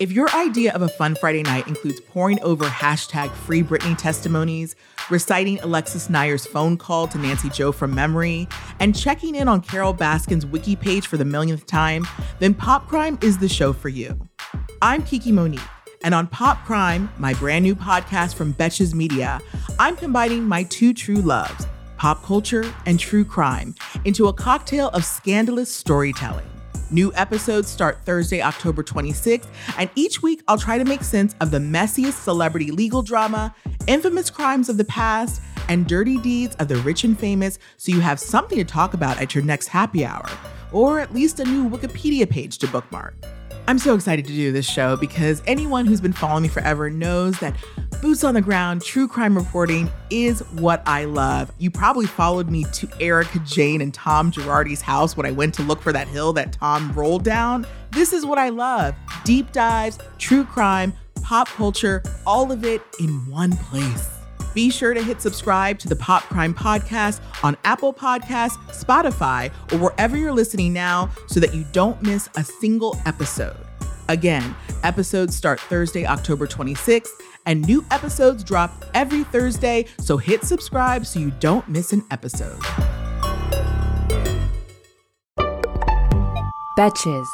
[0.00, 4.74] If your idea of a fun Friday night includes poring over hashtag free Britney testimonies,
[5.10, 9.92] reciting Alexis Neiers' phone call to Nancy Jo from memory, and checking in on Carole
[9.92, 12.06] Baskin's wiki page for the millionth time,
[12.38, 14.18] then Pop Crime is the show for you.
[14.80, 15.60] I'm Kiki Monique,
[16.02, 19.38] and on Pop Crime, my brand new podcast from Betches Media,
[19.78, 21.66] I'm combining my two true loves,
[21.98, 23.74] pop culture and true crime,
[24.06, 26.46] into a cocktail of scandalous storytelling.
[26.92, 29.46] New episodes start Thursday, October 26th,
[29.78, 33.54] and each week I'll try to make sense of the messiest celebrity legal drama,
[33.86, 38.00] infamous crimes of the past, and dirty deeds of the rich and famous so you
[38.00, 40.28] have something to talk about at your next happy hour,
[40.72, 43.14] or at least a new Wikipedia page to bookmark.
[43.68, 47.38] I'm so excited to do this show because anyone who's been following me forever knows
[47.38, 47.54] that
[48.00, 51.52] boots on the ground, true crime reporting is what I love.
[51.58, 55.62] You probably followed me to Erika Jayne and Tom Girardi's house when I went to
[55.62, 57.66] look for that hill that Tom rolled down.
[57.92, 60.92] This is what I love deep dives, true crime,
[61.22, 64.08] pop culture, all of it in one place.
[64.54, 69.78] Be sure to hit subscribe to the Pop Crime Podcast on Apple Podcasts, Spotify, or
[69.78, 73.56] wherever you're listening now so that you don't miss a single episode.
[74.08, 77.10] Again, episodes start Thursday, October 26th,
[77.46, 82.60] and new episodes drop every Thursday, so hit subscribe so you don't miss an episode.
[86.78, 87.26] Betches.